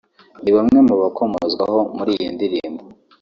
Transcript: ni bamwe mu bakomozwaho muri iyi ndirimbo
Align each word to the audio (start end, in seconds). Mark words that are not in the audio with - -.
ni 0.43 0.51
bamwe 0.55 0.79
mu 0.87 0.95
bakomozwaho 1.01 1.79
muri 1.97 2.11
iyi 2.17 2.29
ndirimbo 2.35 2.83